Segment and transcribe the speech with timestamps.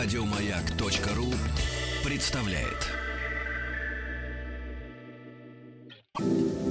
[0.00, 1.26] Радиомаяк.ру
[2.04, 2.86] представляет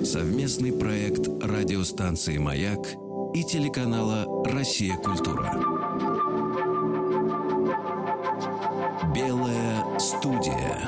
[0.05, 2.87] совместный проект радиостанции Маяк
[3.33, 5.51] и телеканала Россия Культура.
[9.13, 10.87] Белая студия.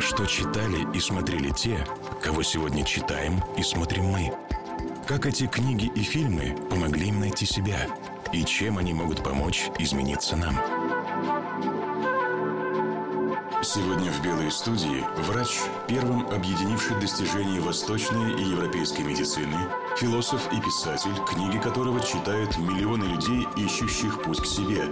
[0.00, 1.86] Что читали и смотрели те,
[2.20, 4.32] кого сегодня читаем и смотрим мы.
[5.06, 7.86] Как эти книги и фильмы помогли им найти себя
[8.32, 10.79] и чем они могут помочь измениться нам.
[13.62, 19.56] Сегодня в «Белой студии» врач, первым объединивший достижения восточной и европейской медицины,
[19.98, 24.84] философ и писатель, книги которого читают миллионы людей, ищущих путь к себе,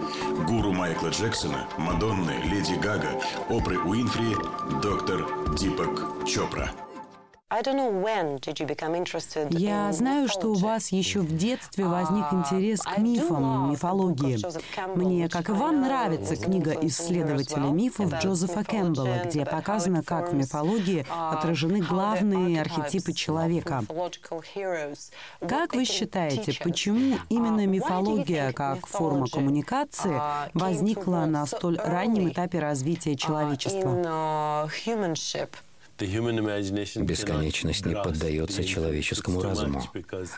[0.47, 3.19] гуру Майкла Джексона, Мадонны, Леди Гага,
[3.49, 4.37] Опры Уинфри,
[4.83, 6.71] доктор Дипак Чопра–
[9.51, 14.39] я знаю, что у вас еще в детстве возник uh, интерес к мифам, мифологии.
[14.95, 21.07] Мне, как и вам, нравится книга исследователя мифов Джозефа Кэмпбелла, где показано, как в мифологии
[21.09, 23.83] uh, отражены главные архетипы человека.
[25.49, 30.21] Как вы считаете, почему uh, именно мифология как форма коммуникации
[30.53, 34.69] возникла на столь раннем этапе развития человечества?
[36.01, 39.83] Бесконечность не поддается человеческому разуму.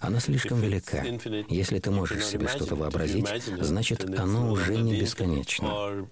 [0.00, 1.04] Она слишком велика.
[1.48, 3.28] Если ты можешь себе что-то вообразить,
[3.60, 6.06] значит, оно уже не бесконечно.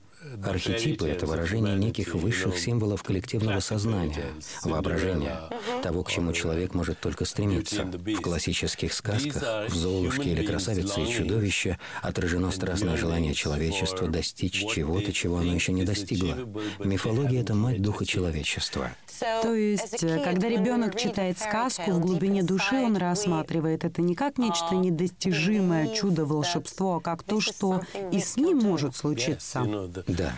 [0.45, 4.27] Архетипы— это выражение неких высших символов коллективного сознания,
[4.65, 5.41] воображения,
[5.83, 7.85] того, к чему человек может только стремиться.
[7.85, 15.13] В классических сказках, в «Золушке» или «Красавице и чудовище» отражено страстное желание человечества достичь чего-то,
[15.13, 16.37] чего оно еще не достигло.
[16.81, 18.91] Мифология— это мать духа человечества.
[19.19, 24.75] То есть, когда ребенок читает сказку, в глубине души он рассматривает это не как нечто
[24.75, 29.65] недостижимое, чудо, волшебство, а как то, что и с ним может случиться.
[30.07, 30.35] Да.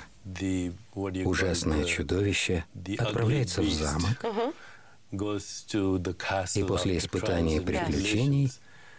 [1.25, 2.65] Ужасное чудовище
[2.99, 4.27] отправляется в замок
[6.55, 8.53] и после испытаний и приключений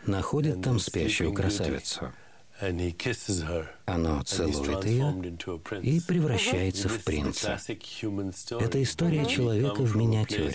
[0.05, 2.11] находит там спящую красавицу.
[3.85, 5.13] Оно целует ее
[5.81, 7.59] и превращается в принца.
[8.59, 10.53] Это история человека в миниатюре.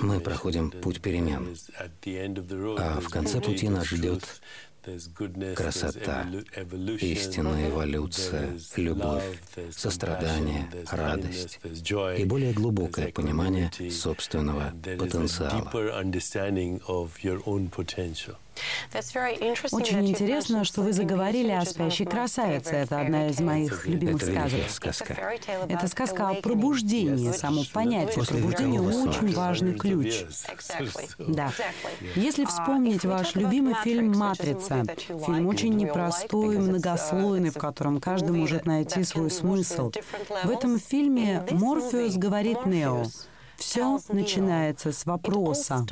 [0.00, 1.56] Мы проходим путь перемен,
[2.78, 4.40] а в конце пути нас ждет
[5.54, 6.26] красота,
[7.00, 9.24] истинная эволюция, любовь,
[9.74, 11.58] сострадание, радость
[12.18, 15.70] и более глубокое понимание собственного потенциала.
[19.72, 22.72] Очень интересно, что вы заговорили о спящей красавице.
[22.74, 24.70] Это одна из моих любимых Это сказок.
[24.70, 25.16] сказка.
[25.68, 27.32] Это сказка о пробуждении.
[27.32, 30.24] Само понятие пробуждения очень важный ключ.
[31.18, 31.52] Да.
[32.14, 39.04] Если вспомнить ваш любимый фильм «Матрица», фильм очень непростой, многослойный, в котором каждый может найти
[39.04, 39.90] свой смысл.
[40.44, 43.04] В этом фильме Морфеус говорит Нео,
[43.56, 45.86] все начинается с вопроса.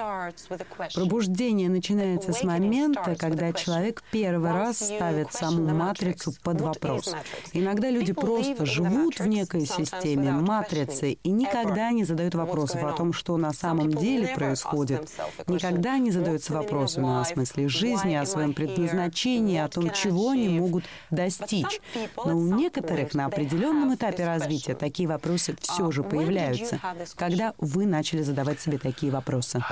[0.95, 7.15] Пробуждение начинается с момента, когда человек первый раз ставит саму матрицу под вопрос.
[7.53, 13.13] Иногда люди просто живут в некой системе матрицы и никогда не задают вопросов о том,
[13.13, 15.11] что на самом деле происходит.
[15.47, 20.85] Никогда не задаются вопросами о смысле жизни, о своем предназначении, о том, чего они могут
[21.11, 21.81] достичь.
[22.17, 26.81] Но у некоторых на определенном этапе развития такие вопросы все же появляются.
[27.17, 29.63] Когда вы начали задавать себе такие вопросы?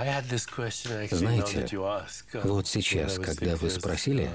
[1.10, 1.66] Знаете,
[2.44, 4.30] вот сейчас, когда вы спросили,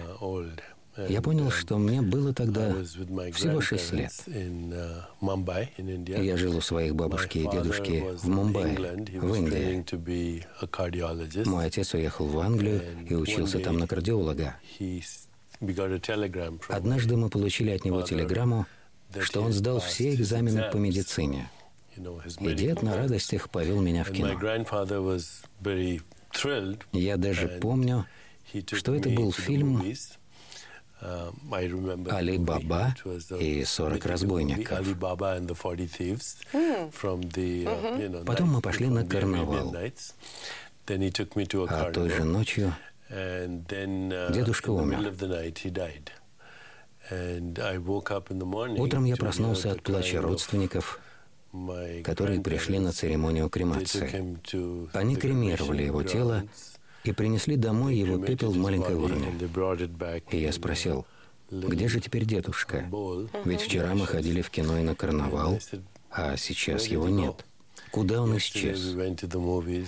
[1.09, 2.73] я понял, что мне было тогда
[3.33, 4.13] всего шесть лет.
[6.07, 8.75] Я жил у своих бабушки и дедушки в Мумбаи,
[9.19, 9.85] в Индии.
[11.45, 14.55] Мой отец уехал в Англию и учился там на кардиолога.
[16.69, 18.65] Однажды мы получили от него телеграмму,
[19.21, 21.49] что он сдал все экзамены по медицине.
[22.39, 24.37] И дед на радостях повел меня в кино.
[26.91, 28.05] Я даже помню,
[28.73, 29.81] что это был фильм
[31.01, 32.95] Али Баба
[33.39, 34.97] и 40 разбойников.
[38.25, 39.75] Потом мы пошли на карнавал.
[40.87, 42.73] А той же ночью
[43.09, 45.13] дедушка умер.
[48.77, 50.99] Утром я проснулся от плача родственников,
[52.03, 54.37] которые пришли на церемонию кремации.
[54.93, 56.43] Они кремировали его тело
[57.03, 59.33] и принесли домой его пепел в маленькой урне.
[60.31, 61.05] И я спросил,
[61.51, 62.89] где же теперь дедушка?
[63.45, 65.59] Ведь вчера мы ходили в кино и на карнавал,
[66.09, 67.45] а сейчас его нет.
[67.91, 68.95] Куда он исчез?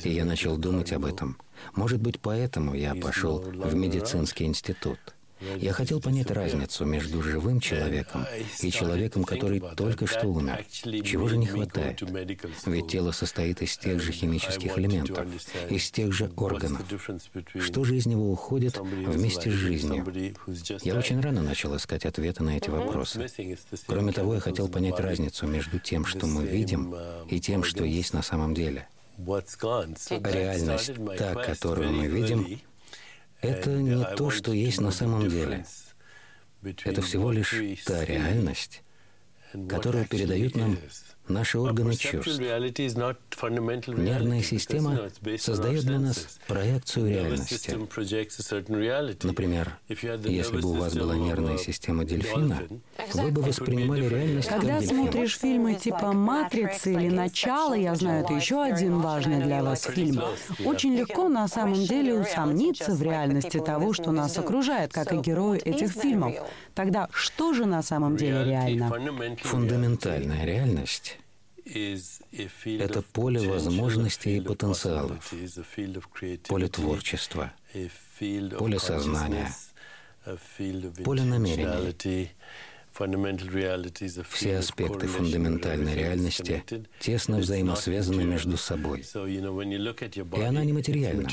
[0.04, 1.38] И я начал думать об этом.
[1.76, 5.00] Может быть, поэтому я пошел в медицинский институт.
[5.40, 8.26] Я хотел понять разницу между живым человеком
[8.62, 10.66] и человеком, который только что умер.
[11.04, 12.02] Чего же не хватает?
[12.66, 15.28] Ведь тело состоит из тех же химических элементов,
[15.70, 16.82] из тех же органов.
[17.60, 20.06] Что же из него уходит вместе с жизнью?
[20.82, 23.28] Я очень рано начал искать ответы на эти вопросы.
[23.86, 26.96] Кроме того, я хотел понять разницу между тем, что мы видим,
[27.30, 28.88] и тем, что есть на самом деле.
[29.18, 32.60] Реальность, та, которую мы видим,
[33.42, 35.66] это не то, что есть на самом деле.
[36.84, 37.56] Это всего лишь
[37.86, 38.84] та реальность,
[39.70, 40.78] которую передают нам
[41.30, 42.40] наши органы чувств.
[42.40, 47.78] Нервная система создает для нас проекцию реальности.
[49.24, 52.62] Например, если бы у вас была нервная система дельфина,
[53.14, 54.98] вы бы воспринимали реальность Когда как дельфин.
[54.98, 60.22] смотришь фильмы типа «Матрицы» или «Начало», я знаю, это еще один важный для вас фильм,
[60.66, 65.60] очень легко на самом деле усомниться в реальности того, что нас окружает, как и герои
[65.60, 66.36] этих фильмов.
[66.78, 68.88] Тогда что же на самом деле реально?
[69.42, 71.18] Фундаментальная реальность
[71.66, 75.34] это поле возможностей и потенциалов,
[76.48, 77.52] поле творчества,
[78.60, 79.52] поле сознания,
[81.04, 82.30] поле намерений.
[84.30, 86.64] Все аспекты фундаментальной реальности
[87.00, 89.00] тесно взаимосвязаны между собой.
[89.00, 91.28] И она нематериальна.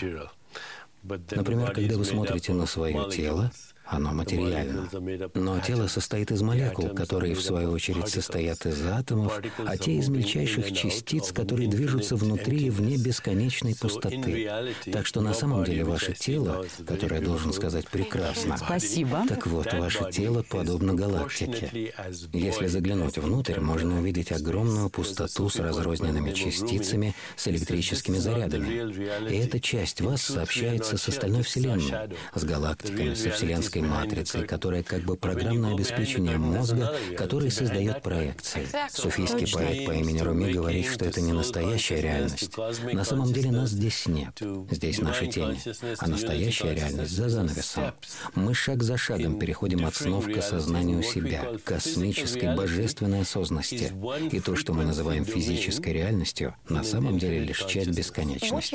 [1.02, 3.52] Например, когда вы смотрите на свое тело,
[3.86, 4.88] оно материально.
[5.34, 10.08] Но тело состоит из молекул, которые, в свою очередь, состоят из атомов, а те из
[10.08, 14.50] мельчайших частиц, которые движутся внутри и вне бесконечной пустоты.
[14.90, 18.56] Так что на самом деле ваше тело, которое, должен сказать, прекрасно.
[18.56, 19.24] Спасибо.
[19.28, 21.92] Так вот, ваше тело подобно галактике.
[22.32, 29.30] Если заглянуть внутрь, можно увидеть огромную пустоту с разрозненными частицами, с электрическими зарядами.
[29.30, 35.02] И эта часть вас сообщается с остальной Вселенной, с галактиками, со Вселенской матрицей, которая как
[35.02, 38.66] бы программное обеспечение мозга, который создает проекции.
[38.90, 42.56] Суфийский поэт по имени Руми говорит, что это не настоящая реальность.
[42.92, 44.40] На самом деле нас здесь нет.
[44.70, 45.58] Здесь наши тени.
[45.98, 47.92] А настоящая реальность за занавесом.
[48.34, 53.92] Мы шаг за шагом переходим от снов к осознанию себя, к космической божественной осознанности.
[54.30, 58.74] И то, что мы называем физической реальностью, на самом деле лишь часть бесконечности.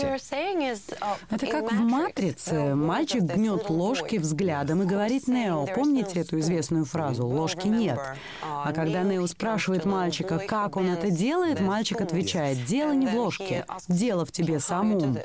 [1.29, 2.75] Это как в «Матрице».
[2.75, 7.99] Мальчик гнет ложки взглядом и говорит Нео, помните эту известную фразу «ложки нет».
[8.41, 13.65] А когда Нео спрашивает мальчика, как он это делает, мальчик отвечает «дело не в ложке,
[13.87, 15.17] дело в тебе самом».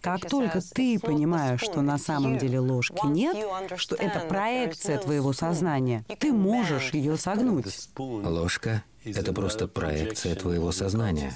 [0.00, 3.36] Как только ты понимаешь, что на самом деле ложки нет,
[3.76, 7.66] что это проекция твоего сознания, ты можешь ее согнуть.
[7.98, 8.82] Ложка—
[9.14, 11.32] это просто проекция твоего сознания.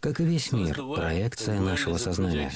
[0.00, 2.50] Как и весь мир, проекция нашего сознания.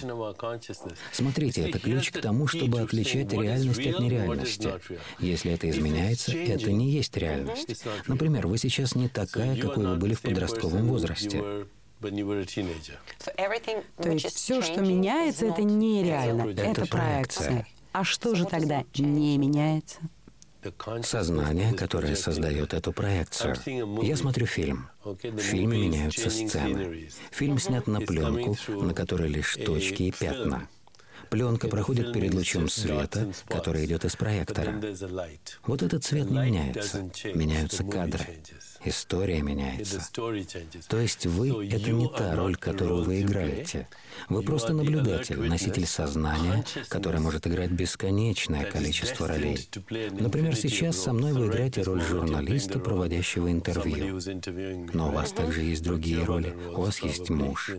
[1.12, 4.72] Смотрите, это ключ к тому, чтобы отличать реальность от нереальности.
[5.18, 7.84] Если это изменяется, это не есть реальность.
[8.06, 11.66] Например, вы сейчас не такая, какой вы были в подростковом возрасте.
[12.00, 17.66] То есть все, что меняется, это нереально, это проекция.
[17.92, 19.98] А что же тогда не меняется?
[21.02, 23.56] Сознание, которое создает эту проекцию.
[24.02, 24.88] Я смотрю фильм.
[25.04, 27.08] В фильме меняются сцены.
[27.30, 30.68] Фильм снят на пленку, на которой лишь точки и пятна.
[31.30, 34.80] Пленка проходит перед лучом света, который идет из проектора.
[35.66, 37.10] Вот этот цвет не меняется.
[37.34, 38.26] Меняются кадры.
[38.84, 40.00] История меняется.
[40.88, 43.88] То есть вы— это не та роль, которую вы играете.
[44.28, 49.68] Вы просто наблюдатель, носитель сознания, который может играть бесконечное количество ролей.
[50.12, 54.20] Например, сейчас со мной вы играете роль журналиста, проводящего интервью.
[54.92, 56.54] Но у вас также есть другие роли.
[56.74, 57.70] У вас есть муж.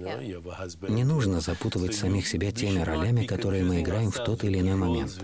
[0.88, 5.20] Не нужно запутывать самих себя теми ролями, которые мы играем в тот или иной момент.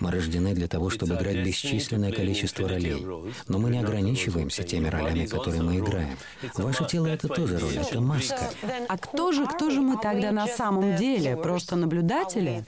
[0.00, 3.04] Мы рождены для того, чтобы играть бесчисленное количество ролей.
[3.48, 6.16] Но мы не ограничиваемся теми ролями, которые мы играем.
[6.54, 8.50] Ваше тело— это тоже роль, это маска.
[8.88, 11.36] А кто же, кто же мы тогда на самом деле?
[11.36, 12.64] Просто наблюдатели?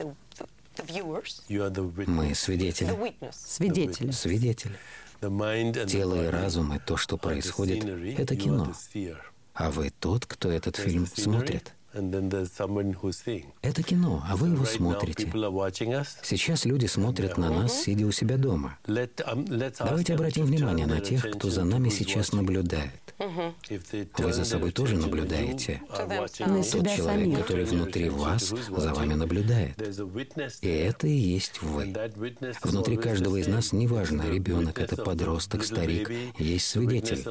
[2.06, 3.14] Мы свидетели.
[3.32, 4.10] Свидетели.
[4.10, 4.76] Свидетели.
[5.20, 7.84] Тело и разум и то, что происходит,
[8.18, 8.72] это кино.
[9.54, 11.72] А вы тот, кто этот фильм смотрит.
[13.62, 15.32] Это кино, а вы его смотрите.
[16.22, 18.78] Сейчас люди смотрят на нас, сидя у себя дома.
[18.86, 22.92] Давайте обратим внимание на тех, кто за нами сейчас наблюдает.
[24.18, 25.80] Вы за собой тоже наблюдаете.
[25.88, 27.38] На Тот себя человек, самих.
[27.38, 29.80] который внутри вас, за вами наблюдает.
[30.60, 31.94] И это и есть вы.
[32.62, 37.24] Внутри каждого из нас, неважно, ребенок, это подросток, старик, есть свидетель.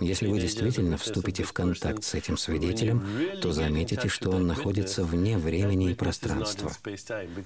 [0.00, 3.02] Если вы действительно вступите в контакт с этим свидетелем,
[3.40, 6.72] то заметите, думаете, что он находится вне времени и пространства.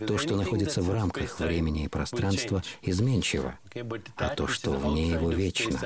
[0.06, 3.58] То, что находится в рамках времени и пространства, изменчиво,
[4.16, 5.78] а то, что вне его вечно.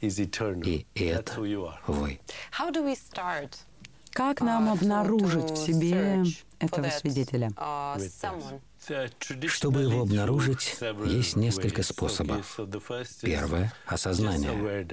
[0.00, 1.40] И это
[1.86, 2.20] вы.
[4.12, 6.24] Как нам обнаружить в себе
[6.58, 7.52] этого свидетеля?
[9.46, 12.58] Чтобы его обнаружить, есть несколько способов.
[13.22, 14.86] Первое— осознание.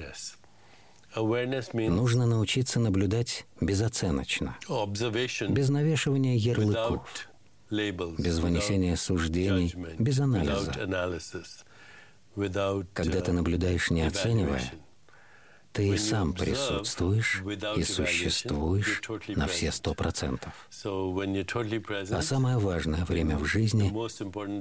[1.90, 4.56] Нужно научиться наблюдать безоценочно,
[5.48, 7.28] без навешивания ярлыков,
[8.18, 10.72] без вынесения суждений, без анализа.
[12.94, 14.62] Когда ты наблюдаешь, не оценивая,
[15.72, 17.42] ты сам присутствуешь
[17.76, 20.52] и существуешь на все сто процентов.
[20.84, 23.92] А самое важное время в жизни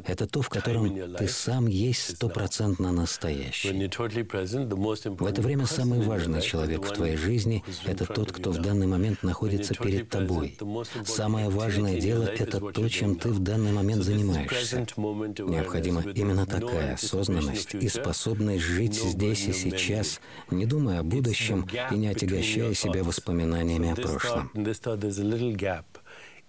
[0.08, 3.72] —это то, в котором ты сам есть стопроцентно настоящий.
[3.72, 9.24] В это время самый важный человек в твоей жизни— это тот, кто в данный момент
[9.24, 10.58] находится перед тобой.
[11.06, 14.86] Самое важное дело— это то, чем ты в данный момент занимаешься.
[14.98, 20.20] Необходима именно такая осознанность и способность жить здесь и сейчас,
[20.52, 24.52] не думая о будущем и не отягощая себя воспоминаниями о прошлом.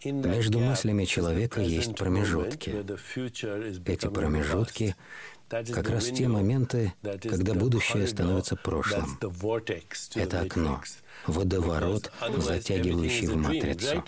[0.05, 2.85] Между мыслями человека есть промежутки.
[3.87, 4.95] Эти промежутки
[5.49, 9.19] как раз те моменты, когда будущее становится прошлым.
[10.15, 10.83] Это окно,
[11.27, 14.05] водоворот, затягивающий в матрицу.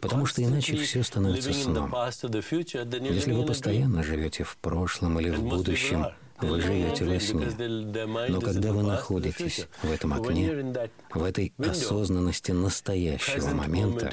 [0.00, 1.94] Потому что иначе все становится сном.
[1.94, 6.06] Если вы постоянно живете в прошлом или в будущем,
[6.40, 7.48] вы живете во сне.
[8.28, 10.74] Но когда вы находитесь в этом окне,
[11.12, 14.10] в этой осознанности настоящего момента,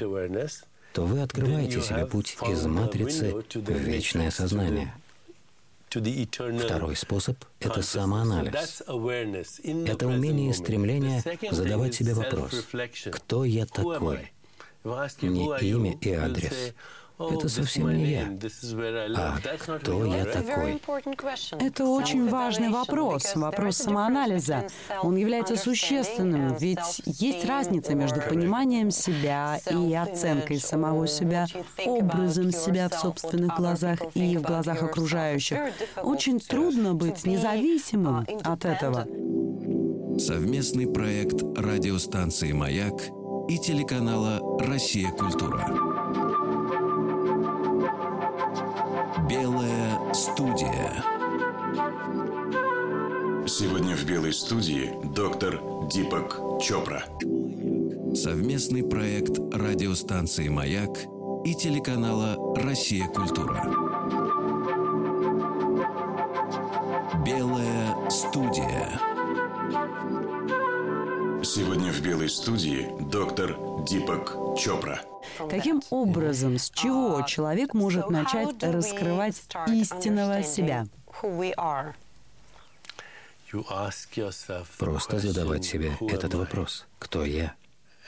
[0.92, 4.94] то вы открываете себе путь из матрицы в вечное сознание.
[5.90, 8.82] Второй способ— это самоанализ.
[8.82, 12.66] Это умение и стремление задавать себе вопрос,
[13.10, 14.32] кто я такой?
[15.20, 16.74] Не имя и адрес,
[17.18, 18.38] это совсем не я.
[19.16, 20.80] А кто я такой?
[21.60, 24.66] Это очень важный вопрос, вопрос самоанализа.
[25.02, 31.46] Он является существенным, ведь есть разница между пониманием себя и оценкой самого себя,
[31.84, 35.58] образом себя в собственных глазах и в глазах окружающих.
[36.02, 39.06] Очень трудно быть независимым от этого.
[40.18, 43.00] Совместный проект радиостанции «Маяк»
[43.48, 45.10] и телеканала «Россия.
[45.10, 45.91] Культура».
[49.32, 51.02] Белая студия.
[53.46, 55.58] Сегодня в Белой студии доктор
[55.90, 57.04] Дипак Чопра.
[58.14, 60.90] Совместный проект радиостанции «Маяк»
[61.46, 63.06] и телеканала «Россия.
[63.06, 63.64] Культура».
[67.24, 69.00] Белая студия.
[71.42, 73.56] Сегодня в Белой студии доктор
[73.88, 75.00] Дипак Чопра.
[75.50, 80.86] Каким образом, с чего человек может начать раскрывать истинного себя?
[84.78, 86.86] Просто задавать себе этот вопрос.
[86.98, 87.54] «Кто я?»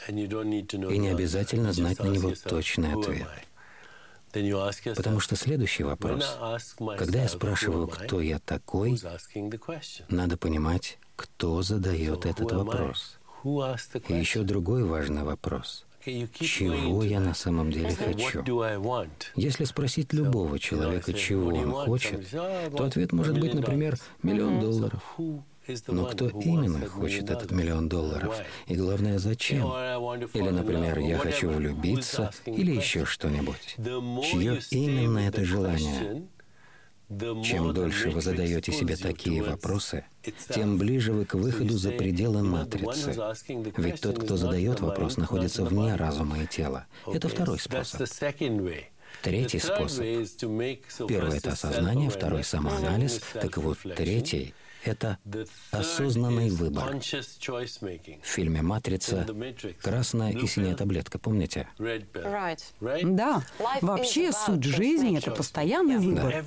[0.09, 3.29] И не обязательно знать на него точный ответ.
[4.97, 6.37] Потому что следующий вопрос,
[6.99, 9.01] когда я спрашиваю, кто я такой,
[10.09, 13.17] надо понимать, кто задает этот вопрос.
[14.09, 15.85] И еще другой важный вопрос.
[16.05, 18.45] Чего я на самом деле хочу?
[19.37, 25.03] Если спросить любого человека, чего он хочет, то ответ может быть, например, миллион долларов.
[25.89, 28.37] Но кто именно хочет этот миллион долларов?
[28.67, 29.67] И главное, зачем?
[30.35, 33.77] Или, например, я хочу влюбиться, или еще что-нибудь.
[33.77, 36.29] Чье именно это желание?
[37.09, 40.05] Чем дольше вы задаете себе такие вопросы,
[40.49, 43.15] тем ближе вы к выходу за пределы матрицы.
[43.77, 46.87] Ведь тот, кто задает вопрос, находится вне разума и тела.
[47.07, 48.09] Это второй способ.
[49.23, 50.05] Третий способ.
[51.09, 53.21] Первый— это осознание, второй— самоанализ.
[53.35, 55.19] Так вот, третий это
[55.71, 56.97] осознанный выбор.
[56.97, 59.27] В фильме «Матрица»
[59.83, 61.69] красная и синяя таблетка, помните?
[62.81, 63.43] Да.
[63.81, 66.45] Вообще суть жизни— это постоянный выбор.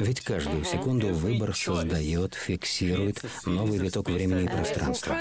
[0.00, 5.18] Ведь каждую секунду выбор создает, фиксирует новый виток времени и пространства.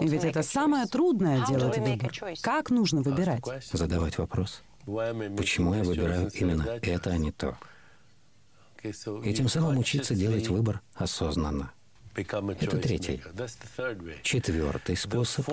[0.00, 2.12] И ведь это самое трудное— делать выбор.
[2.40, 3.44] Как нужно выбирать?
[3.72, 4.62] Задавать вопрос.
[4.84, 7.56] Почему я выбираю именно это, а не то?
[8.82, 11.72] И тем самым учиться делать выбор осознанно.
[12.14, 13.22] Это третий.
[14.22, 15.46] Четвертый способ.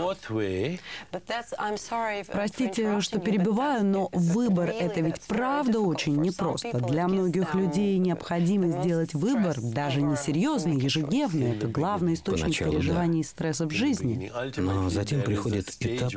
[2.32, 6.80] Простите, что перебиваю, но выбор— это ведь правда очень непросто.
[6.80, 11.56] Для многих людей необходимо сделать выбор, даже несерьезный, ежедневный.
[11.56, 14.32] Это главный источник Поначалу, переживаний и стресса в жизни.
[14.58, 16.12] Но затем приходит этап,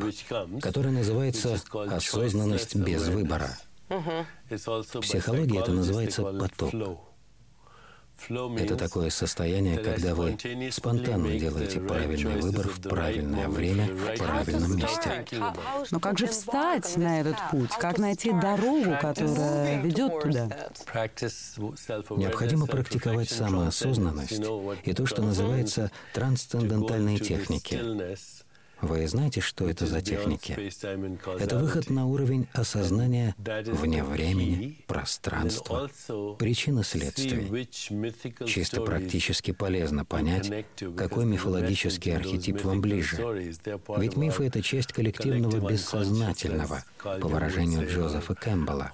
[0.60, 3.50] который называется осознанность без выбора.
[3.88, 6.72] В психологии это называется поток.
[8.28, 10.36] Это такое состояние, когда вы
[10.70, 15.24] спонтанно делаете правильный выбор в правильное время, в правильном месте.
[15.90, 17.70] Но как же встать на этот путь?
[17.78, 20.48] Как найти дорогу, которая ведет туда?
[22.16, 24.42] Необходимо практиковать самоосознанность
[24.84, 27.80] и то, что называется трансцендентальные техники.
[28.82, 30.58] Вы знаете, что это за техники?
[31.40, 35.88] Это выход на уровень осознания вне времени, пространства,
[36.36, 37.68] причины следствий.
[38.44, 40.50] Чисто практически полезно понять,
[40.96, 43.54] какой мифологический архетип вам ближе.
[43.96, 48.90] Ведь мифы— это часть коллективного бессознательного, по выражению Джозефа Кэмпбелла.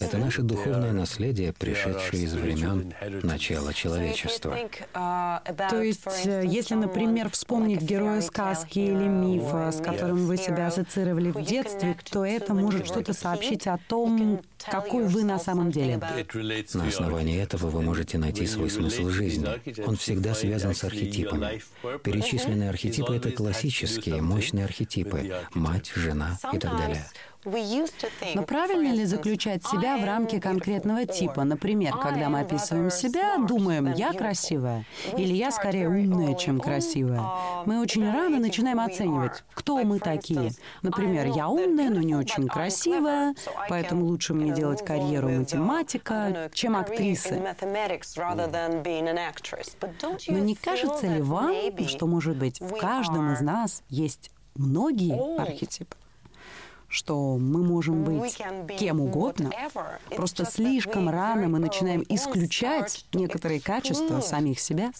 [0.00, 2.92] Это наше духовное наследие, пришедшее из времен
[3.22, 4.56] начала человечества.
[4.92, 10.68] То есть, э, если, например, вспомнить героя сказки, сказки или мифа, с которым вы себя
[10.68, 14.40] ассоциировали в детстве, то это может что-то сообщить о том,
[14.70, 16.00] какой вы на самом деле.
[16.74, 19.48] На основании этого вы можете найти свой смысл жизни.
[19.86, 21.60] Он всегда связан с архетипами.
[22.02, 26.77] Перечисленные архетипы— это классические, мощные архетипы— мать, жена и так далее.
[28.34, 31.44] Но правильно ли заключать себя в рамки конкретного типа?
[31.44, 34.84] Например, когда мы описываем себя, думаем «я красивая»
[35.16, 37.22] или «я скорее умная, чем красивая».
[37.64, 40.50] Мы очень рано начинаем оценивать, кто мы такие.
[40.82, 43.34] Например, «я умная, но не очень красивая,
[43.68, 47.40] поэтому лучше мне делать карьеру математика, чем актрисы».
[50.28, 51.54] Но не кажется ли вам,
[51.86, 55.96] что, может быть, в каждом из нас есть многие архетипы?
[56.88, 58.38] Что мы можем быть
[58.78, 59.50] кем угодно,
[60.14, 64.90] просто слишком рано мы начинаем исключать некоторые качества самих себя.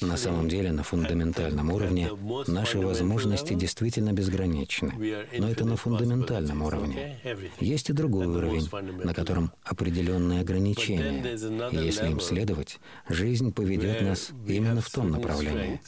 [0.00, 2.08] На самом деле, на фундаментальном уровне
[2.46, 5.26] наши возможности действительно безграничны.
[5.38, 7.18] Но это на фундаментальном уровне.
[7.58, 8.68] Есть и другой уровень,
[9.02, 11.36] на котором определенные ограничения.
[11.72, 12.78] И если им следовать,
[13.08, 15.80] жизнь поведет нас именно в том направлении.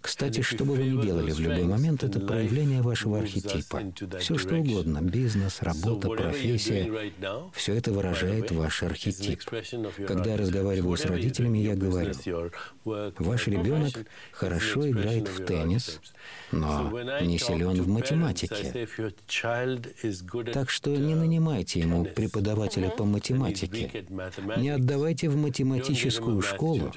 [0.00, 3.82] Кстати, что бы вы ни делали в любой момент, это проявление вашего архетипа.
[4.18, 7.12] Все что угодно, бизнес, работа, профессия,
[7.52, 9.42] все это выражает ваш архетип.
[10.06, 12.14] Когда я разговариваю с родителями, я говорю,
[12.84, 13.92] ваш ребенок
[14.32, 16.00] хорошо играет в теннис,
[16.50, 18.88] но не силен в математике.
[20.52, 24.06] Так что не нанимайте ему преподавателя по математике.
[24.56, 26.90] Не отдавайте в математическую школу,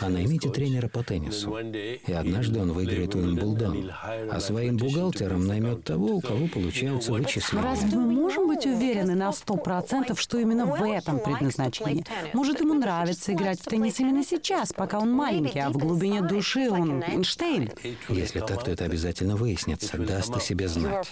[0.00, 1.56] а наймите тренера по теннису.
[1.58, 3.90] И одна Однажды он выиграет Уимблдон,
[4.30, 7.64] а своим бухгалтером наймет того, у кого получаются вычисления.
[7.64, 12.04] Разве мы можем быть уверены на сто процентов, что именно в этом предназначении?
[12.32, 16.70] Может, ему нравится играть в теннис именно сейчас, пока он маленький, а в глубине души
[16.70, 17.72] он Эйнштейн?
[18.08, 21.10] Если так, то это обязательно выяснится, даст о себе знать.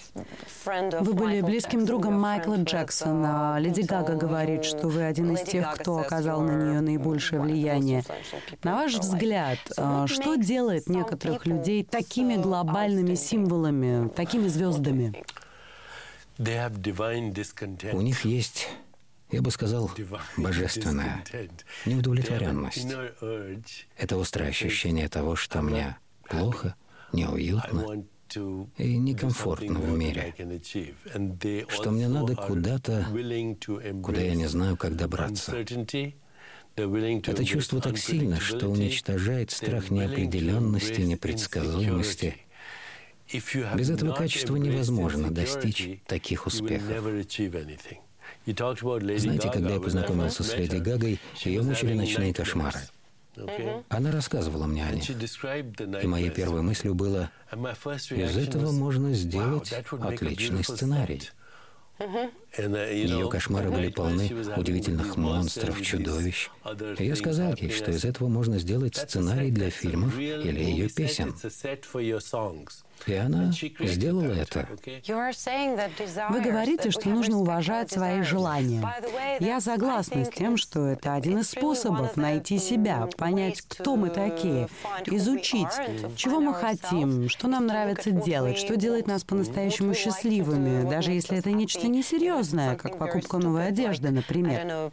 [0.64, 3.56] Вы были близким другом Майкла Джексона.
[3.58, 8.04] Леди Гага говорит, что вы один из тех, кто оказал на нее наибольшее влияние.
[8.62, 15.24] На ваш взгляд, а, что делает некоторые некоторых людей такими глобальными символами, такими звездами?
[16.38, 18.68] У них есть,
[19.30, 19.90] я бы сказал,
[20.36, 21.24] божественная
[21.86, 22.86] неудовлетворенность.
[23.96, 25.96] Это острое ощущение того, что мне
[26.28, 26.74] плохо,
[27.12, 28.04] неуютно
[28.76, 30.34] и некомфортно в мире,
[31.68, 33.06] что мне надо куда-то,
[34.02, 35.54] куда я не знаю, как добраться.
[36.76, 42.36] Это чувство так сильно, что уничтожает страх неопределенности, непредсказуемости.
[43.74, 46.86] Без этого качества невозможно достичь таких успехов.
[48.46, 52.80] Знаете, когда я познакомился с Леди Гагой, ее мучили ночные кошмары.
[53.88, 55.10] Она рассказывала мне о них.
[56.02, 61.22] И моей первой мыслью было, из этого можно сделать отличный сценарий.
[62.58, 66.50] Ее кошмары были полны удивительных монстров, чудовищ.
[66.98, 71.34] И я сказал ей, что из этого можно сделать сценарий для фильмов или ее песен.
[73.06, 74.66] И она сделала это.
[76.30, 78.82] Вы говорите, что нужно уважать свои желания.
[79.38, 84.68] Я согласна с тем, что это один из способов найти себя, понять, кто мы такие,
[85.04, 85.68] изучить,
[86.16, 91.50] чего мы хотим, что нам нравится делать, что делает нас по-настоящему счастливыми, даже если это
[91.50, 92.45] нечто несерьезное,
[92.76, 94.90] как покупка новой одежды, например.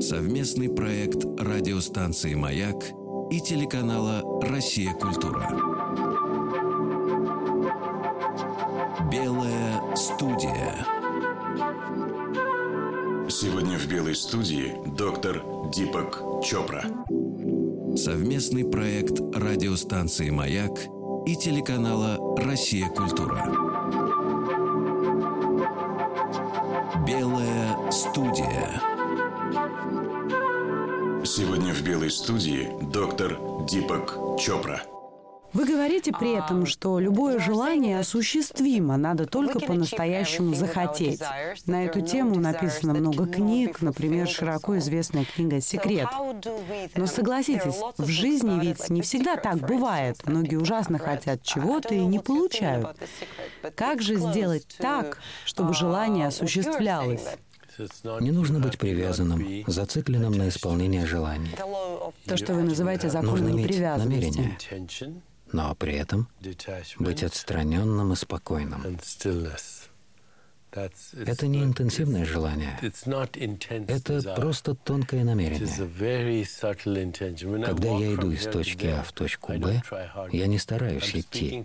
[0.00, 2.84] Совместный проект радиостанции «Маяк»
[3.30, 4.92] и телеканала «Россия.
[4.94, 5.46] Культура».
[9.10, 10.74] Белая студия.
[13.28, 15.42] Сегодня в «Белой студии» доктор
[15.72, 16.84] Дипак Чопра.
[17.96, 20.78] Совместный проект радиостанции «Маяк»
[21.26, 22.88] и телеканала «Россия.
[22.88, 23.69] Культура».
[31.24, 34.82] Сегодня в «Белой студии» доктор Дипак Чопра.
[35.52, 41.20] Вы говорите при этом, что любое желание осуществимо, надо только по-настоящему захотеть.
[41.66, 46.08] На эту тему написано много книг, например, широко известная книга «Секрет».
[46.96, 50.16] Но согласитесь, в жизни ведь не всегда так бывает.
[50.24, 52.96] Многие ужасно хотят чего-то и не получают.
[53.74, 57.26] Как же сделать так, чтобы желание осуществлялось?
[58.20, 61.50] Не нужно быть привязанным, зацикленным на исполнение желаний.
[62.26, 64.38] То, что вы называете законом непривязанности.
[64.38, 66.28] намерение, но при этом
[66.98, 68.98] быть отстраненным и спокойным.
[70.72, 75.66] Это не интенсивное желание, это просто тонкое намерение.
[77.64, 79.82] Когда я иду из точки А в точку Б,
[80.30, 81.64] я не стараюсь идти.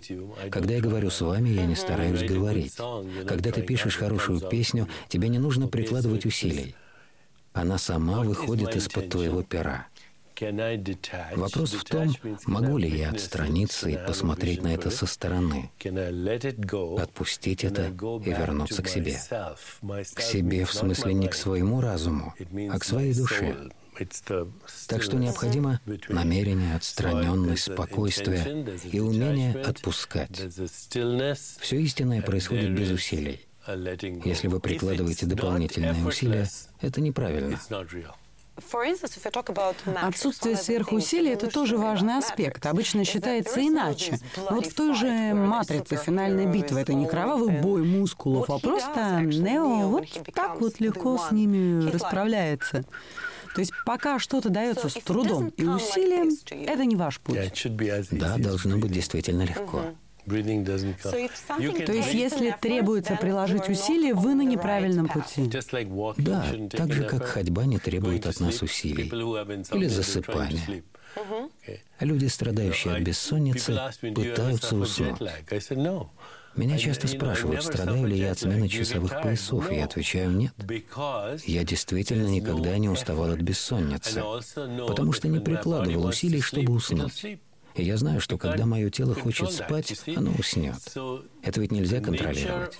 [0.50, 2.76] Когда я говорю с вами, я не стараюсь говорить.
[3.26, 6.74] Когда ты пишешь хорошую песню, тебе не нужно прикладывать усилий.
[7.52, 9.86] Она сама выходит из-под твоего пера.
[11.36, 12.14] Вопрос в том,
[12.46, 15.70] могу ли я отстраниться и посмотреть на это со стороны,
[16.98, 19.18] отпустить это и вернуться к себе.
[20.14, 22.34] К себе в смысле не к своему разуму,
[22.70, 23.56] а к своей душе.
[24.88, 30.30] Так что необходимо намерение, отстраненность, спокойствие и умение отпускать.
[31.60, 33.40] Все истинное происходит без усилий.
[34.24, 36.48] Если вы прикладываете дополнительные усилия,
[36.80, 37.58] это неправильно.
[40.02, 42.64] Отсутствие сверхусилий– это тоже важный аспект.
[42.66, 44.18] Обычно считается иначе.
[44.36, 49.20] Но вот в той же «Матрице» финальной битвы это не кровавый бой мускулов, а просто
[49.20, 52.84] Нео вот так вот легко с ними расправляется.
[53.54, 56.30] То есть пока что-то дается с трудом и усилием,
[56.66, 57.36] это не ваш путь.
[58.10, 59.82] Да, должно быть действительно легко.
[60.26, 65.48] То есть если требуется приложить усилия, вы на неправильном пути.
[66.18, 69.04] Да, так же, как ходьба не требует от нас усилий.
[69.06, 70.82] Или засыпание.
[72.00, 73.78] Люди, страдающие от бессонницы,
[74.14, 75.20] пытаются уснуть.
[76.56, 80.54] Меня часто спрашивают, страдаю ли я от смены часовых поясов, и я отвечаю нет.
[81.44, 84.22] Я действительно никогда не уставал от бессонницы,
[84.86, 87.38] потому что не прикладывал усилий, чтобы уснуть.
[87.76, 90.76] Я знаю, что когда мое тело хочет спать, оно уснет.
[91.46, 92.76] Это ведь нельзя контролировать.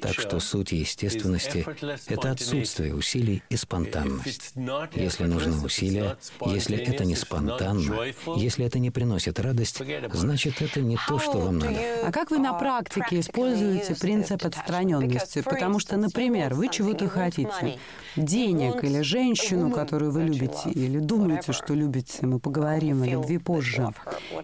[0.00, 1.66] Так что суть естественности—
[2.08, 4.52] это отсутствие усилий и спонтанность.
[4.94, 6.16] Если нужны усилия,
[6.46, 7.96] если это не спонтанно,
[8.36, 11.76] если это не приносит радость, значит, это не то, что вам надо.
[12.04, 15.42] А как вы на практике используете принцип отстраненности?
[15.42, 17.78] Потому что, например, вы чего-то хотите.
[18.14, 23.88] Денег или женщину, которую вы любите, или думаете, что любите, мы поговорим о любви позже,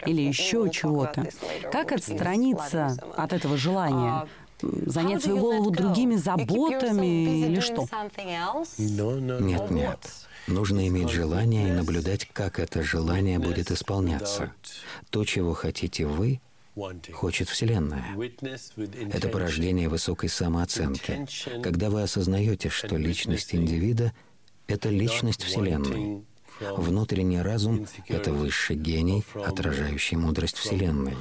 [0.04, 1.28] или еще чего-то.
[1.70, 4.26] Как отстраниться от этого желания?
[4.60, 7.86] Занять свою голову другими заботами или что?
[8.78, 9.98] Нет, нет.
[10.46, 14.52] Нужно иметь желание и наблюдать, как это желание будет исполняться.
[15.10, 16.40] То, чего хотите вы,
[17.12, 18.16] хочет Вселенная.
[19.12, 21.26] Это порождение высокой самооценки,
[21.62, 24.12] когда вы осознаете, что личность индивида—
[24.66, 26.24] это личность Вселенной.
[26.60, 31.16] Внутренний разум— это высший гений, отражающий мудрость Вселенной.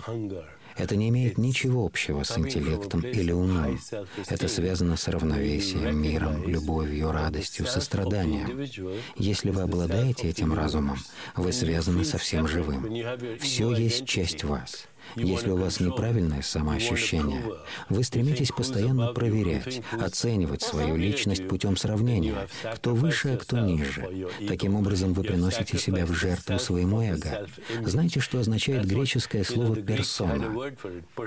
[0.82, 3.80] Это не имеет ничего общего с интеллектом или умом.
[4.28, 8.68] Это связано с равновесием, миром, любовью, радостью, состраданием.
[9.16, 10.98] Если вы обладаете этим разумом,
[11.36, 12.92] вы связаны со всем живым.
[13.40, 14.88] Все есть часть вас.
[15.16, 17.44] Если у вас неправильное самоощущение,
[17.90, 24.28] вы стремитесь постоянно проверять, оценивать свою личность путем сравнения, кто выше, а кто ниже.
[24.48, 27.48] Таким образом, вы приносите себя в жертву своему эго.
[27.86, 30.74] Знаете, что означает греческое слово «персона»?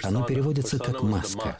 [0.02, 1.58] Оно переводится как «маска».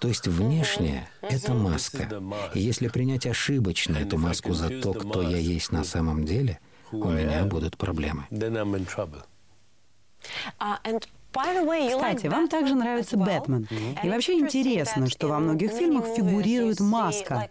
[0.00, 2.22] То есть внешнее— это маска.
[2.54, 6.58] И если принять ошибочно эту маску за то, кто я есть на самом деле,
[6.92, 8.26] у меня будут проблемы.
[11.90, 13.68] Кстати, вам также нравится Бэтмен.
[14.02, 17.48] И вообще интересно, что во многих фильмах фигурирует маска.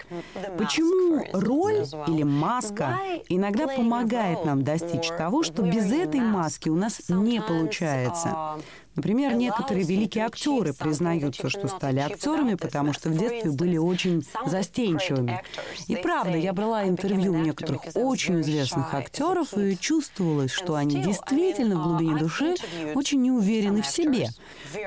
[0.58, 7.02] Почему роль или маска иногда помогает нам достичь того, что без этой маски у нас
[7.10, 8.58] не получается?
[8.96, 15.42] Например, некоторые великие актеры признаются, что стали актерами, потому что в детстве были очень застенчивыми.
[15.88, 21.80] И правда, я брала интервью у некоторых очень известных актеров и чувствовалось, что они действительно
[21.80, 22.56] в глубине души
[22.94, 24.30] очень неуверены в себе.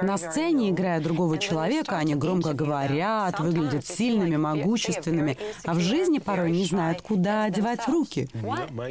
[0.03, 6.51] На сцене, играя другого человека, они громко говорят, выглядят сильными, могущественными, а в жизни порой
[6.51, 8.29] не знают, куда девать руки.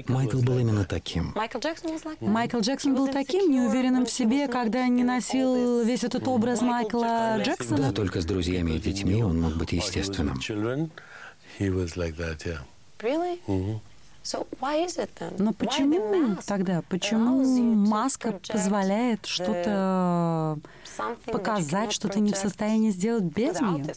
[0.08, 1.34] Майкл был именно таким.
[2.22, 7.78] Майкл Джексон был таким неуверенным в себе, когда не носил весь этот образ Майкла Джексона?
[7.78, 10.40] Да, только с друзьями и детьми он мог быть естественным.
[15.38, 17.44] Но почему тогда, почему
[17.76, 20.60] маска позволяет что-то
[21.26, 23.94] показать, что ты не в состоянии сделать без нее?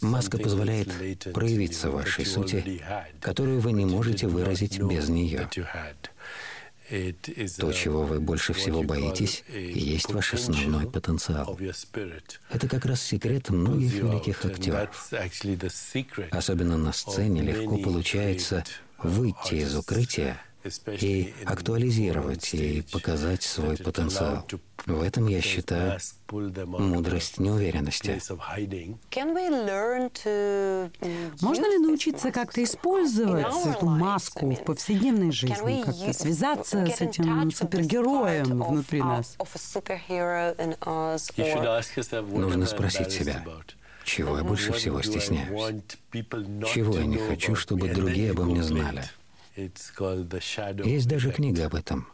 [0.00, 2.82] Маска позволяет проявиться вашей сути,
[3.20, 5.48] которую вы не можете выразить без нее.
[7.56, 11.58] То, чего вы больше всего боитесь, есть ваш основной потенциал.
[12.50, 15.10] Это как раз секрет многих великих актеров.
[16.30, 18.64] Особенно на сцене легко получается
[18.98, 20.40] выйти из укрытия
[21.00, 24.46] и актуализировать и показать свой потенциал.
[24.86, 25.98] В этом, я считаю,
[26.30, 28.20] мудрость неуверенности.
[31.40, 38.62] Можно ли научиться как-то использовать эту маску в повседневной жизни, как-то связаться с этим супергероем
[38.62, 39.36] внутри нас?
[42.30, 43.44] Нужно спросить себя,
[44.04, 45.84] чего я больше всего стесняюсь?
[46.72, 49.04] Чего я не хочу, чтобы другие обо мне знали?
[49.56, 52.06] Есть даже книга об этом.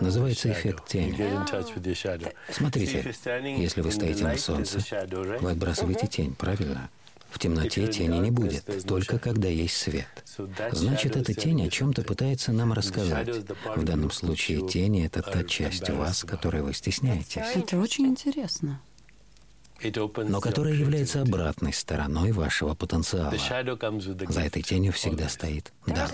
[0.00, 1.16] Называется «Эффект тени».
[2.50, 3.14] Смотрите,
[3.58, 4.78] если вы стоите на солнце,
[5.40, 6.90] вы отбрасываете тень, правильно?
[7.30, 10.06] В темноте тени не будет, только когда есть свет.
[10.72, 13.28] Значит, эта тень о чем-то пытается нам рассказать.
[13.74, 17.56] В данном случае тени— это та часть вас, которой вы стесняетесь.
[17.56, 18.80] Это очень интересно
[20.28, 23.32] но которая является обратной стороной вашего потенциала.
[24.28, 26.10] За этой тенью всегда стоит дар.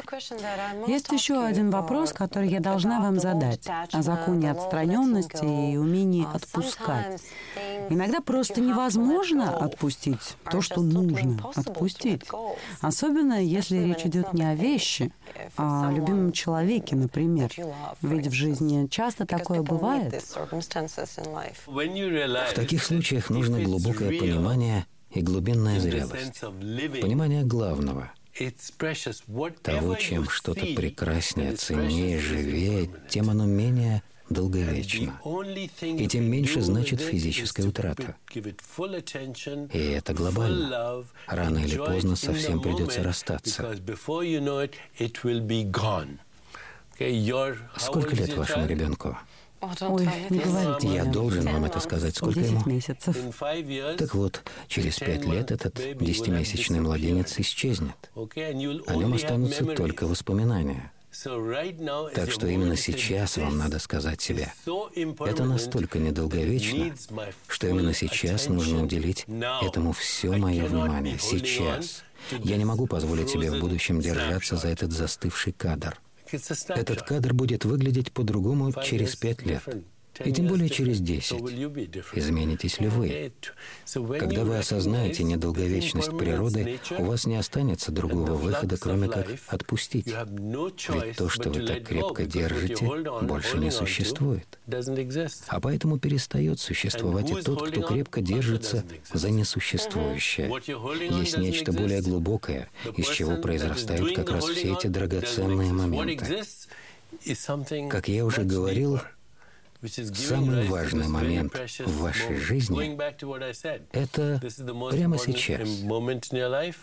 [0.87, 7.21] Есть еще один вопрос, который я должна вам задать о законе отстраненности и умении отпускать.
[7.91, 12.23] Иногда просто невозможно отпустить то, что нужно отпустить.
[12.81, 15.13] Особенно, если речь идет не о вещи,
[15.57, 17.51] а о любимом человеке, например.
[18.03, 20.23] Ведь в жизни часто такое бывает.
[21.71, 26.41] В таких случаях нужно глубокое понимание и глубинная зрелость.
[26.41, 28.13] Понимание главного—
[29.63, 35.21] того, чем что-то прекраснее, ценнее, живее, тем оно менее долговечно.
[35.81, 38.17] И тем меньше значит физическая утрата.
[38.35, 41.05] И это глобально.
[41.27, 43.77] Рано или поздно совсем придется расстаться.
[47.77, 49.17] Сколько лет вашему ребенку?
[49.61, 50.89] Ой, не говорите.
[50.89, 52.17] Я должен вам это сказать.
[52.17, 52.63] Сколько ему?
[52.67, 53.17] месяцев.
[53.97, 58.11] Так вот, через пять лет этот десятимесячный младенец исчезнет.
[58.15, 60.93] О нем останутся только воспоминания.
[62.15, 64.53] Так что именно сейчас вам надо сказать себе,
[65.25, 66.95] это настолько недолговечно,
[67.49, 69.25] что именно сейчас нужно уделить
[69.63, 71.19] этому все мое внимание.
[71.19, 72.05] Сейчас.
[72.31, 75.99] Я не могу позволить себе в будущем держаться за этот застывший кадр.
[76.69, 79.63] Этот кадр будет выглядеть по-другому через пять лет.
[80.25, 81.41] И тем более через десять.
[82.15, 83.33] Изменитесь ли вы?
[84.19, 90.07] Когда вы осознаете недолговечность природы, у вас не останется другого выхода, кроме как отпустить.
[90.07, 92.89] Ведь то, что вы так крепко держите,
[93.23, 94.59] больше не существует.
[95.49, 100.49] А поэтому перестает существовать и тот, кто крепко держится за несуществующее.
[101.21, 106.43] Есть нечто более глубокое, из чего произрастают как раз все эти драгоценные моменты.
[107.89, 109.01] Как я уже говорил,
[109.81, 111.55] Самый важный момент
[111.87, 112.97] в вашей жизни—
[113.93, 114.41] это
[114.91, 115.69] прямо сейчас.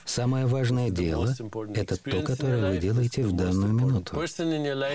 [0.05, 1.35] Самое важное дело—
[1.75, 4.17] это то, которое вы делаете в данную минуту.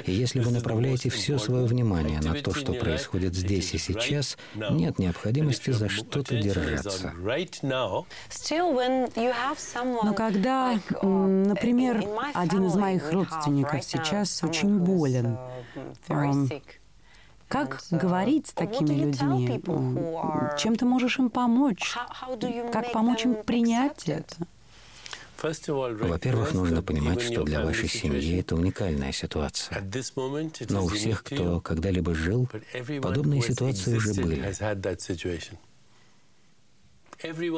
[0.07, 4.99] И если вы направляете все свое внимание на то, что происходит здесь и сейчас, нет
[4.99, 7.13] необходимости за что-то держаться.
[10.03, 15.37] Но когда, например, один из моих родственников сейчас очень болен,
[17.51, 19.61] как говорить с такими людьми?
[20.57, 21.97] Чем ты можешь им помочь?
[22.73, 24.37] Как помочь им принять это?
[25.43, 29.83] Во-первых, нужно понимать, что для вашей семьи это уникальная ситуация.
[30.69, 32.49] Но у всех, кто когда-либо жил,
[33.03, 34.55] подобные ситуации уже были.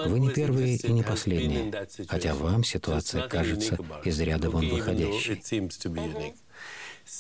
[0.09, 1.71] Вы не первые и не последние,
[2.09, 5.41] хотя вам ситуация кажется из ряда вон выходящей.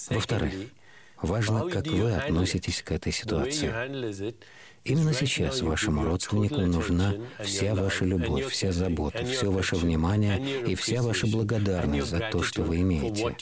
[0.09, 0.53] Во-вторых,
[1.23, 3.73] Важно, как вы относитесь к этой ситуации.
[4.85, 11.03] Именно сейчас вашему родственнику нужна вся ваша любовь, вся забота, все ваше внимание и вся
[11.03, 13.37] ваша благодарность за то, что вы имеете.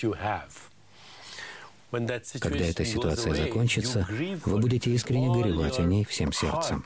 [2.39, 4.07] Когда эта ситуация закончится,
[4.45, 6.85] вы будете искренне горевать о ней всем сердцем.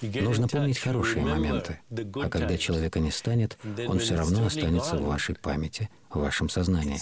[0.00, 5.34] Нужно помнить хорошие моменты, а когда человека не станет, он все равно останется в вашей
[5.34, 6.98] памяти, в вашем сознании.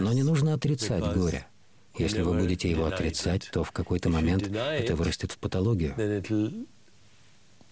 [0.00, 1.46] Но не нужно отрицать горе.
[1.96, 5.94] Если вы будете его отрицать, то в какой-то момент это вырастет в патологию,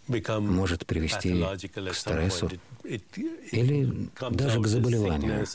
[0.09, 2.51] может привести к стрессу
[2.85, 5.47] или даже к заболеванию.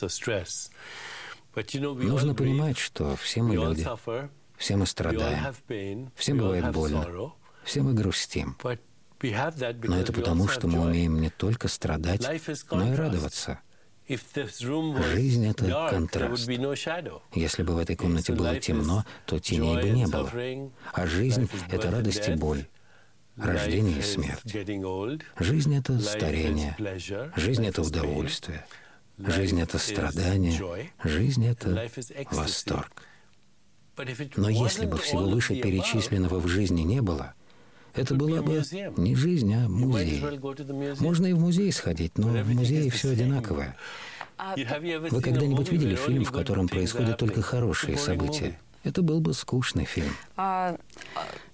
[1.54, 3.86] Нужно понимать, что все мы люди,
[4.56, 5.54] все мы страдаем,
[6.16, 7.32] всем бывает больно,
[7.64, 8.56] все мы грустим.
[9.22, 12.26] Но это потому, что мы умеем не только страдать,
[12.70, 13.60] но и радоваться.
[14.08, 16.48] Жизнь— это контраст.
[17.34, 20.30] Если бы в этой комнате было темно, то теней бы не было.
[20.92, 22.66] А жизнь— это радость и боль,
[23.36, 24.52] рождение и смерть.
[25.38, 26.76] Жизнь— это старение,
[27.36, 28.66] жизнь— это удовольствие,
[29.18, 31.88] жизнь— это страдание, жизнь— это
[32.32, 32.90] восторг.
[34.36, 37.34] Но если бы всего выше перечисленного в жизни не было—
[37.94, 38.62] это была бы
[38.96, 40.22] не жизнь, а музей.
[41.00, 43.76] Можно и в музей сходить, но в музее все одинаковое.
[44.56, 48.58] Вы когда-нибудь видели фильм, в котором происходят только хорошие события?
[48.84, 50.14] Это был бы скучный фильм.
[50.36, 50.76] А,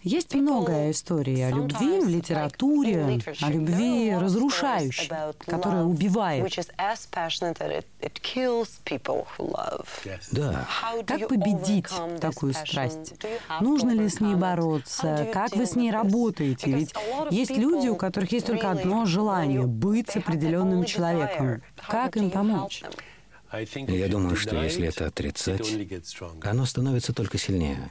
[0.03, 5.11] есть много историй о любви в литературе, о любви разрушающей,
[5.45, 6.43] которая убивает.
[10.31, 10.67] Да.
[11.07, 11.89] Как победить
[12.21, 13.15] такую страсть?
[13.61, 15.29] Нужно ли с ней бороться?
[15.33, 16.71] Как вы с ней работаете?
[16.71, 16.95] Ведь
[17.31, 21.63] есть люди, у которых есть только одно желание— быть с определенным человеком.
[21.89, 22.83] Как им помочь?
[23.51, 25.75] Я думаю, что если это отрицать,
[26.43, 27.91] оно становится только сильнее.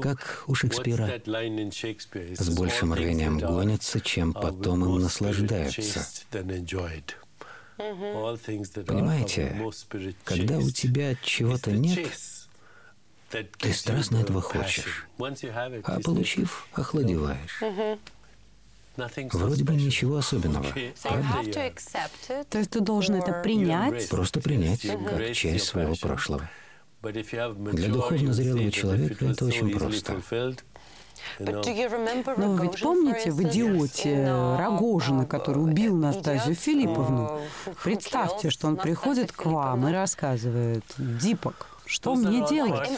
[0.00, 1.20] Как у Шекспира.
[2.36, 6.06] С большим рвением гонятся, чем потом им наслаждаются.
[8.86, 9.60] Понимаете,
[10.24, 12.08] когда у тебя чего-то нет,
[13.58, 15.06] ты страстно этого хочешь,
[15.84, 17.62] а получив, охладеваешь.
[18.96, 20.66] Вроде бы ничего особенного,
[21.02, 21.72] правда?
[22.50, 24.08] То есть ты должен это принять?
[24.08, 26.48] Просто принять, как часть своего прошлого.
[27.02, 30.22] Для духовно зрелого человека это очень просто.
[31.38, 31.62] Но
[32.36, 34.26] вы ведь помните в «Идиоте»
[34.58, 37.40] Рогожина, который убил Настасью Филипповну?
[37.82, 42.88] Представьте, что он приходит к вам и рассказывает «Дипок, что мне делать?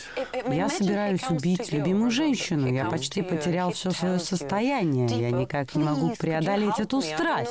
[0.49, 2.73] Я собираюсь убить любимую женщину.
[2.73, 5.09] Я почти потерял все свое состояние.
[5.21, 7.51] Я никак не могу преодолеть эту страсть.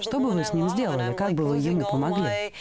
[0.00, 1.12] Что бы вы с ним сделали?
[1.14, 2.52] Как бы вы ему помогли?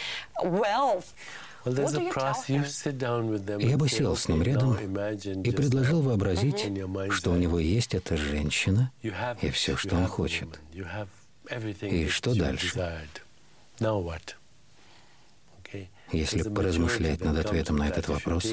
[3.60, 6.68] Я бы сел с ним рядом и предложил вообразить,
[7.12, 8.92] что у него есть эта женщина
[9.42, 10.60] и все, что он хочет.
[11.82, 13.08] И что дальше?
[16.14, 18.44] Если поразмышлять над ответом на этот вопрос,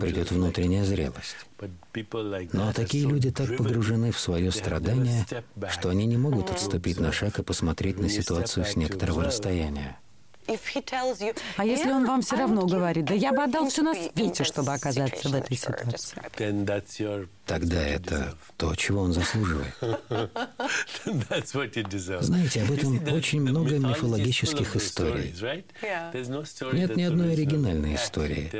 [0.00, 1.36] придет внутренняя зрелость.
[2.52, 5.26] Но такие люди так погружены в свое страдание,
[5.70, 9.98] что они не могут отступить на шаг и посмотреть на ситуацию с некоторого расстояния.
[11.56, 14.72] А если он вам все равно говорит, да я бы отдал все на свете, чтобы
[14.72, 16.20] оказаться в этой ситуации?
[17.46, 19.74] Тогда это то, чего он заслуживает.
[22.22, 25.34] Знаете, об этом очень много мифологических историй.
[26.72, 28.50] Нет ни одной оригинальной истории.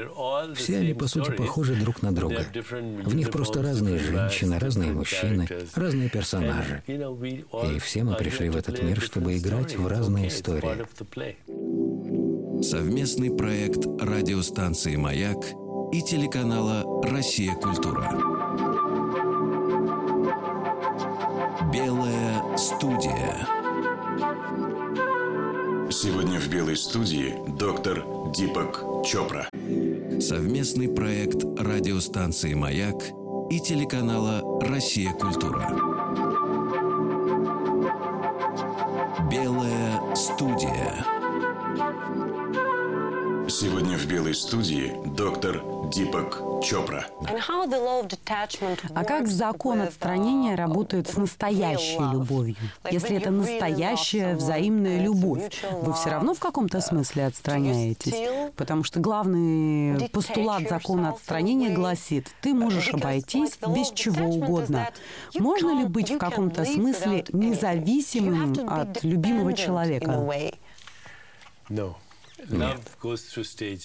[0.55, 2.47] Все они, по сути, похожи друг на друга.
[2.53, 6.83] В них просто разные женщины, разные мужчины, разные персонажи.
[6.87, 10.85] И все мы пришли в этот мир, чтобы играть в разные истории.
[12.64, 15.37] Совместный проект радиостанции «Маяк»
[15.92, 17.55] и телеканала «Россия.
[17.57, 18.11] Культура».
[21.70, 23.46] Белая студия.
[25.90, 28.03] Сегодня в Белой студии доктор
[28.35, 29.46] Дипак Чопра.
[30.18, 32.96] Совместный проект радиостанции «Маяк»
[33.50, 35.12] и телеканала «Россия.
[35.12, 35.93] Культура».
[44.14, 45.61] Белой студии доктор
[45.92, 47.05] Дипак Чопра.
[48.94, 52.55] А как закон отстранения работает с настоящей любовью?
[52.88, 55.50] Если это настоящая взаимная любовь,
[55.83, 58.53] вы все равно в каком-то смысле отстраняетесь?
[58.55, 64.91] Потому что главный постулат закона отстранения гласит, ты можешь обойтись без чего угодно.
[65.36, 70.24] Можно ли быть в каком-то смысле независимым от любимого человека?
[72.49, 72.80] Нет.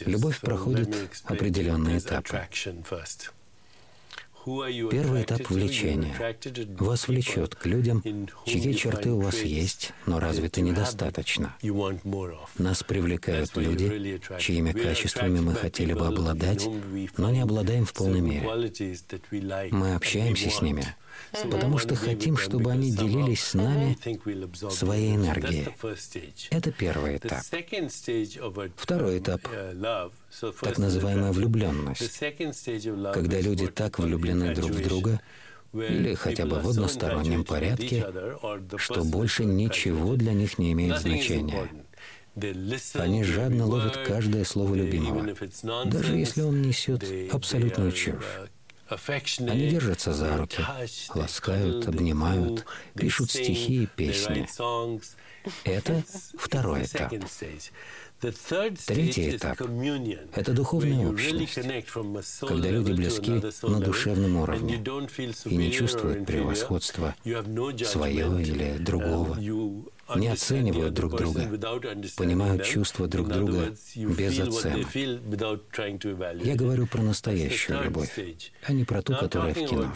[0.05, 0.95] Любовь проходит
[1.25, 2.47] определенные этапы.
[4.45, 6.15] Первый этап влечения.
[6.77, 8.03] Вас влечет к людям,
[8.45, 11.55] чьи черты у вас есть, но развиты недостаточно.
[12.57, 16.67] Нас привлекают люди, чьими качествами мы хотели бы обладать,
[17.17, 18.47] но не обладаем в полной мере.
[19.71, 20.95] Мы общаемся с ними,
[21.49, 23.97] потому что хотим, чтобы они делились с нами
[24.69, 25.67] своей энергией.
[26.51, 27.41] Это первый этап.
[28.75, 29.41] Второй этап—
[30.61, 32.19] так называемая влюбленность,
[33.13, 35.19] когда люди так влюблены друг в друга,
[35.73, 38.05] или хотя бы в одностороннем порядке,
[38.77, 41.69] что больше ничего для них не имеет значения.
[42.93, 45.35] Они жадно ловят каждое слово любимого,
[45.85, 48.23] даже если он несет абсолютную чушь.
[48.89, 50.63] Они держатся за руки,
[51.13, 52.65] ласкают, обнимают,
[52.95, 54.47] пишут стихи и песни.
[55.63, 56.03] Это
[56.37, 57.13] второй этап.
[58.85, 59.61] Третий этап—
[60.35, 61.55] это духовная общность,
[62.41, 64.83] когда люди близки на душевном уровне
[65.45, 67.15] и не чувствуют превосходства
[67.85, 69.37] свое или другого,
[70.15, 71.41] не оценивают друг друга,
[72.17, 74.95] понимают чувства друг друга без оценок.
[76.43, 78.17] Я говорю про настоящую любовь,
[78.63, 79.91] а не про ту, которая в кино.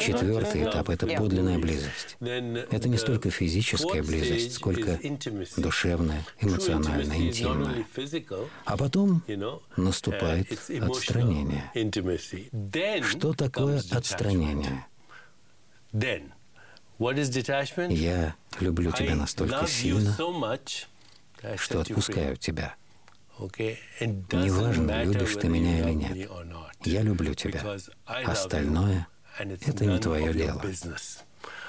[0.00, 2.16] Четвертый этап— это подлинная близость.
[2.20, 4.98] Это не столько физическая близость, сколько
[5.56, 7.86] душевная, эмоциональная, интимная.
[8.64, 9.22] А потом
[9.76, 11.70] наступает отстранение.
[13.02, 14.86] Что такое отстранение?
[17.90, 20.16] Я люблю тебя настолько сильно,
[21.56, 22.74] что отпускаю тебя.
[24.00, 26.30] Неважно, любишь ты меня или нет.
[26.84, 27.62] Я люблю тебя.
[28.06, 29.06] Остальное—
[29.38, 30.62] это не твое дело.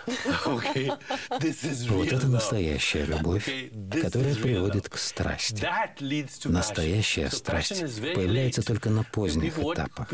[1.89, 3.49] Вот это настоящая любовь,
[4.01, 5.66] которая приводит к страсти.
[6.45, 7.82] Настоящая страсть
[8.14, 10.12] появляется только на поздних этапах.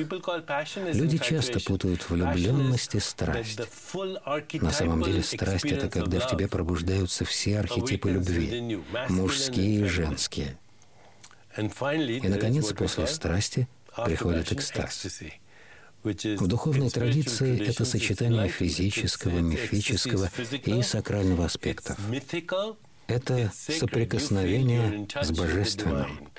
[0.93, 3.59] Люди часто путают влюбленность и страсть.
[4.53, 8.79] На самом деле страсть— это когда в тебе пробуждаются все архетипы любви,
[9.09, 10.57] мужские и женские.
[11.57, 13.67] И, наконец, после страсти
[14.05, 15.21] приходит экстаз.
[16.03, 20.29] В духовной традиции это сочетание физического, мифического
[20.65, 21.97] и сакрального аспектов.
[23.07, 26.29] Это соприкосновение с божественным.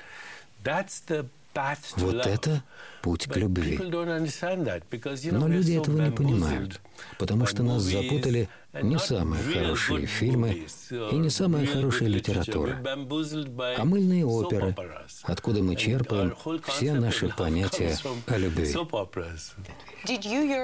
[1.97, 2.63] Вот это
[3.01, 3.77] путь к любви.
[3.77, 6.79] Но люди этого не понимают,
[7.19, 12.77] потому что нас запутали не самые хорошие фильмы и не самая хорошая литература,
[13.77, 14.75] а мыльные оперы,
[15.23, 16.35] откуда мы черпаем
[16.67, 17.97] все наши понятия
[18.27, 18.73] о любви.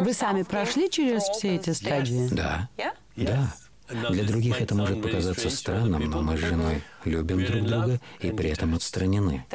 [0.02, 2.30] Вы сами прошли через все эти стадии?
[2.32, 2.70] Да,
[3.16, 3.54] да.
[3.90, 8.50] Для других это может показаться странным, но мы с женой любим друг друга и при
[8.50, 9.46] этом отстранены.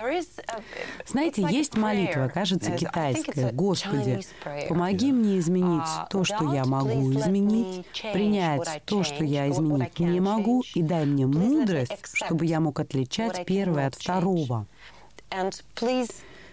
[1.07, 3.53] Знаете, есть молитва, кажется, китайская.
[3.53, 4.21] Господи,
[4.69, 10.63] помоги мне изменить то, что я могу изменить, принять то, что я изменить не могу,
[10.75, 14.67] и дай мне мудрость, чтобы я мог отличать первое от второго.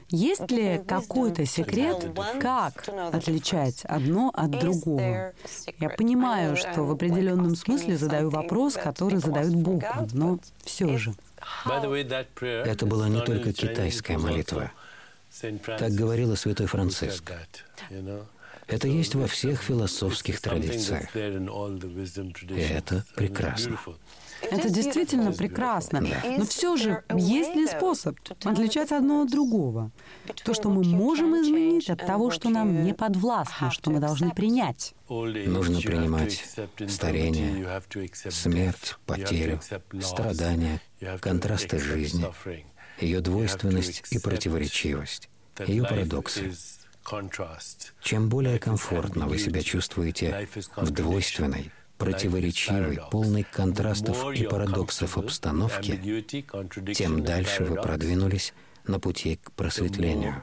[0.10, 5.34] Есть ли какой-то секрет, как отличать одно от другого?
[5.80, 11.14] Я понимаю, что в определенном смысле задаю вопрос, который задают буквы, но все же.
[12.40, 14.72] Это была не только китайская молитва.
[15.78, 17.32] Так говорила святой Франциск.
[18.68, 21.16] Это есть во всех философских традициях.
[21.16, 23.80] И это прекрасно.
[24.42, 26.02] Это действительно прекрасно.
[26.38, 29.92] Но все же, есть ли способ отличать одно от другого?
[30.44, 34.94] То, что мы можем изменить от того, что нам не подвластно, что мы должны принять.
[35.10, 36.46] Нужно принимать
[36.88, 37.82] старение,
[38.30, 39.60] смерть, потерю,
[40.02, 40.82] страдания,
[41.22, 42.26] контрасты жизни,
[43.00, 45.30] ее двойственность и противоречивость,
[45.66, 46.54] ее парадоксы.
[48.04, 56.24] Чем более комфортно вы себя чувствуете в двойственной, противоречивой, полной контрастов и парадоксов обстановке,
[56.96, 58.54] тем дальше вы продвинулись
[58.88, 60.42] на пути к просветлению.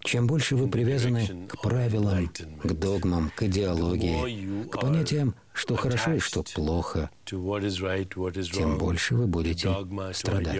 [0.00, 2.28] Чем больше вы привязаны к правилам,
[2.64, 9.72] к догмам, к идеологии, к понятиям, что хорошо и что плохо, тем больше вы будете
[10.12, 10.58] страдать.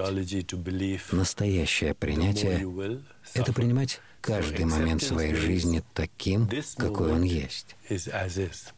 [1.10, 2.68] Настоящее принятие—
[3.34, 7.74] это принимать каждый момент своей жизни таким, какой он есть.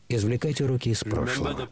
[0.09, 1.69] Извлекайте уроки из прошлого.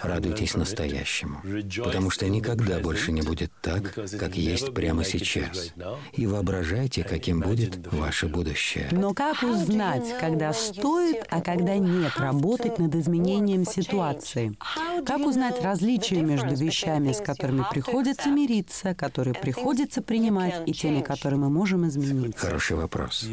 [0.00, 1.40] Радуйтесь настоящему,
[1.84, 5.72] потому что никогда больше не будет так, как есть прямо сейчас.
[6.12, 8.88] И воображайте, каким будет ваше будущее.
[8.92, 14.56] Но как узнать, когда стоит, а когда нет работать над изменением ситуации?
[15.04, 21.38] Как узнать различия между вещами, с которыми приходится мириться, которые приходится принимать, и теми, которые
[21.38, 22.36] мы можем изменить?
[22.36, 23.26] Хороший вопрос.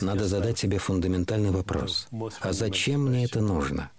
[0.00, 2.08] Надо задать себе фундаментальный вопрос.
[2.40, 3.90] А зачем мне это нужно?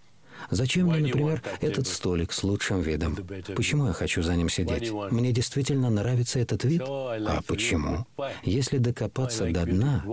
[0.50, 3.18] Зачем мне, например, этот столик с лучшим видом?
[3.56, 4.91] Почему я хочу за ним сидеть?
[5.12, 6.82] Мне действительно нравится этот вид?
[6.86, 8.06] А почему?
[8.43, 10.04] Если докопаться до дна,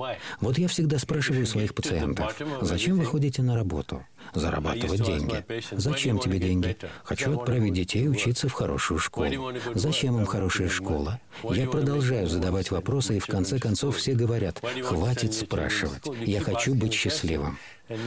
[0.41, 4.05] вот я всегда спрашиваю своих пациентов, зачем вы ходите на работу?
[4.35, 5.45] Зарабатывать деньги.
[5.71, 6.77] Зачем тебе деньги?
[7.05, 9.53] Хочу отправить детей учиться в хорошую школу.
[9.75, 11.21] Зачем им хорошая школа?
[11.45, 16.93] Я продолжаю задавать вопросы, и в конце концов все говорят, хватит спрашивать, я хочу быть
[16.93, 17.59] счастливым.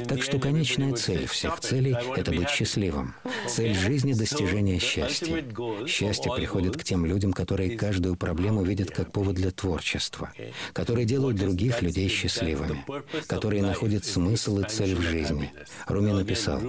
[0.08, 3.16] Так что конечная цель всех целей— это быть счастливым.
[3.48, 5.44] Цель жизни— достижение счастья.
[5.88, 10.34] Счастье приходит к тем людям, которые каждую проблему видят как повод для творчества,
[10.74, 12.84] которые делают других людей счастливыми,
[13.28, 15.54] которые находят смысл и цель в жизни.
[15.88, 16.60] Руми написал,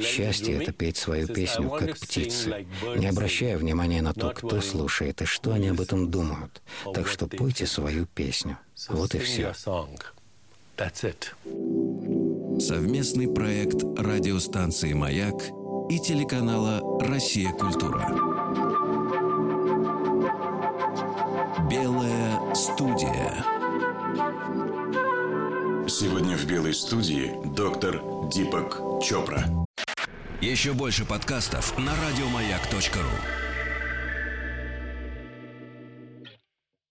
[0.00, 2.66] «Счастье— это петь свою песню, как птицы,
[2.96, 6.62] не обращая внимания на то, кто слушает и что они об этом думают.
[6.94, 8.58] Так что пойте свою песню.
[8.88, 9.54] Вот и все».
[12.60, 15.34] Совместный проект радиостанции «Маяк»
[15.88, 17.52] и телеканала «Россия.
[17.52, 18.06] Культура».
[21.70, 23.44] Белая студия.
[25.88, 29.42] Сегодня в «Белой студии» доктор Дипак Чопра.
[30.42, 33.49] Еще больше подкастов на радиомаяк.ру